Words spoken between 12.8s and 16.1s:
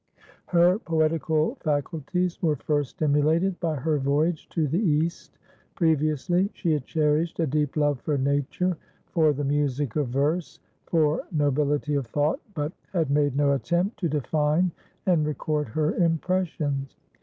had made no attempt to define and record her